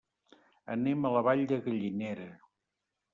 [0.75, 2.25] Anem a la Vall de Gallinera.